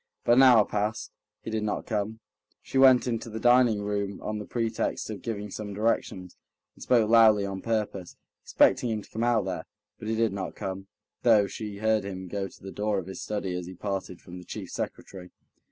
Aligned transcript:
But 0.23 0.31
an 0.37 0.41
hour 0.41 0.65
passed; 0.65 1.11
he 1.43 1.51
did 1.51 1.61
not 1.61 1.85
come. 1.85 2.21
She 2.63 2.79
went 2.79 3.05
into 3.05 3.29
the 3.29 3.39
dining 3.39 3.83
room 3.83 4.19
on 4.23 4.39
the 4.39 4.47
pretext 4.47 5.11
of 5.11 5.21
giving 5.21 5.51
some 5.51 5.75
directions, 5.75 6.35
and 6.73 6.81
spoke 6.81 7.07
loudly 7.07 7.45
on 7.45 7.61
purpose, 7.61 8.17
expecting 8.43 8.89
him 8.89 9.03
to 9.03 9.09
come 9.11 9.23
out 9.23 9.45
there; 9.45 9.67
but 9.99 10.07
he 10.07 10.15
did 10.15 10.33
not 10.33 10.55
come, 10.55 10.87
though 11.21 11.45
she 11.45 11.77
heard 11.77 12.03
him 12.03 12.27
go 12.27 12.47
to 12.47 12.63
the 12.63 12.71
door 12.71 12.97
of 12.97 13.05
his 13.05 13.21
study 13.21 13.53
as 13.53 13.67
he 13.67 13.75
parted 13.75 14.21
from 14.21 14.39
the 14.39 14.43
chief 14.43 14.71
secretary. 14.71 15.29